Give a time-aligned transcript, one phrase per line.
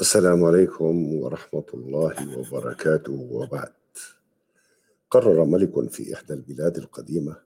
[0.00, 3.72] السلام عليكم ورحمة الله وبركاته وبعد.
[5.10, 7.36] قرر ملك في إحدى البلاد القديمة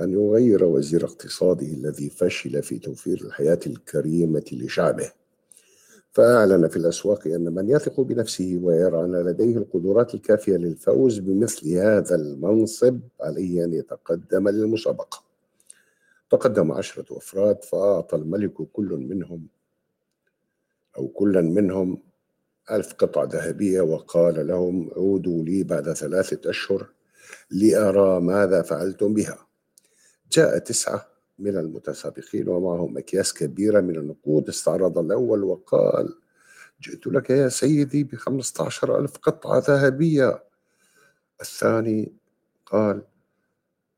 [0.00, 5.12] أن يغير وزير اقتصاده الذي فشل في توفير الحياة الكريمة لشعبه.
[6.10, 12.14] فأعلن في الأسواق أن من يثق بنفسه ويرى أن لديه القدرات الكافية للفوز بمثل هذا
[12.14, 15.24] المنصب عليه أن يتقدم للمسابقة.
[16.30, 19.46] تقدم عشرة أفراد فأعطى الملك كل منهم
[20.98, 22.02] أو كلا منهم
[22.70, 26.86] ألف قطعة ذهبية وقال لهم عودوا لي بعد ثلاثة أشهر
[27.50, 29.46] لأرى ماذا فعلتم بها.
[30.32, 31.06] جاء تسعة
[31.38, 36.18] من المتسابقين ومعهم أكياس كبيرة من النقود استعرض الأول وقال
[36.80, 40.44] جئت لك يا سيدي بخمسة عشر ألف قطعة ذهبية.
[41.40, 42.12] الثاني
[42.66, 43.02] قال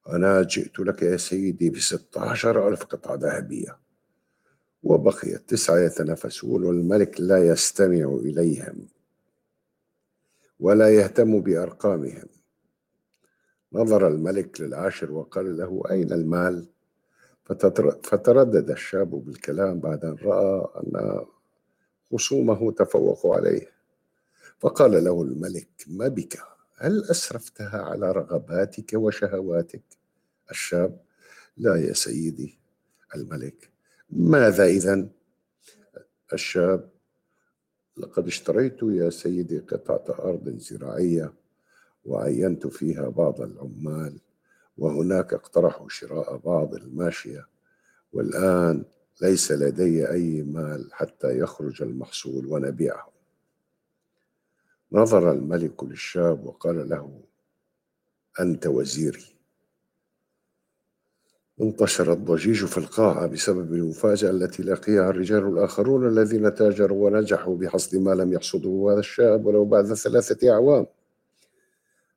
[0.09, 3.79] أنا جئت لك يا سيدي بستة عشر ألف قطعة ذهبية.
[4.83, 8.89] وبقي التسعة يتنافسون والملك لا يستمع إليهم
[10.61, 12.29] ولا يهتم بأرقامهم.
[13.73, 16.69] نظر الملك للعاشر وقال له أين المال؟
[18.03, 21.25] فتردد الشاب بالكلام بعد أن رأى أن
[22.13, 23.73] خصومه تفوقوا عليه.
[24.59, 26.39] فقال له الملك ما بك؟
[26.77, 29.83] هل أسرفتها على رغباتك وشهواتك؟
[30.51, 31.01] الشاب
[31.57, 32.59] لا يا سيدي
[33.15, 33.70] الملك
[34.13, 35.09] ماذا إذا
[36.33, 36.91] الشاب
[37.97, 41.33] لقد اشتريت يا سيدي قطعة أرض زراعية
[42.05, 44.21] وعينت فيها بعض العمال
[44.79, 47.47] وهناك اقترحوا شراء بعض الماشية
[48.13, 48.85] والآن
[49.23, 53.13] ليس لدي أي مال حتى يخرج المحصول ونبيعه.
[54.93, 57.23] نظر الملك للشاب وقال له
[58.41, 59.40] أنت وزيري.
[61.61, 68.11] انتشر الضجيج في القاعة بسبب المفاجأة التي لقيها الرجال الآخرون الذين تاجروا ونجحوا بحصد ما
[68.11, 70.87] لم يحصده هذا الشاب ولو بعد ثلاثة أعوام.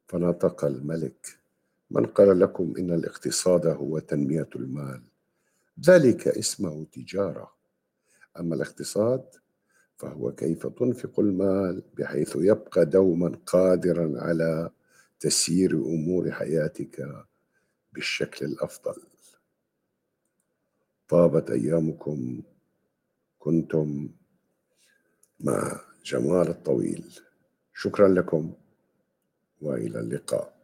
[0.07, 1.37] فنطق الملك
[1.91, 5.01] من قال لكم إن الاقتصاد هو تنمية المال؟
[5.87, 7.51] ذلك اسمه تجارة.
[8.39, 9.23] أما الاقتصاد
[9.97, 14.69] فهو كيف تنفق المال بحيث يبقى دوما قادرا على
[15.19, 17.25] تسيير أمور حياتك
[17.93, 19.12] بالشكل الأفضل؟
[21.13, 22.41] طابت أيامكم
[23.39, 24.09] كنتم
[25.39, 27.19] مع جمال الطويل.
[27.73, 28.53] شكرا لكم
[29.61, 30.62] وإلى اللقاء.